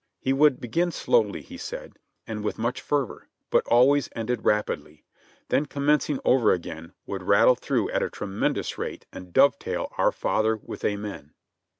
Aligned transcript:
He 0.19 0.33
would 0.33 0.59
begin 0.59 0.91
slowly, 0.91 1.43
he 1.43 1.57
said, 1.57 1.99
and 2.25 2.43
with 2.43 2.57
much 2.57 2.81
fervor, 2.81 3.27
but 3.51 3.63
always 3.67 4.09
ended 4.15 4.43
rapidly; 4.45 5.05
then, 5.49 5.67
commencing 5.67 6.19
over 6.25 6.51
again, 6.53 6.93
would 7.05 7.21
rattle 7.21 7.53
through 7.53 7.91
at 7.91 8.01
a 8.01 8.09
tremendous 8.09 8.79
rate 8.79 9.05
and 9.13 9.31
dove 9.31 9.59
tail 9.59 9.93
"Our 9.99 10.11
Father" 10.11 10.55
with 10.57 10.83
"Amen." 10.83 11.35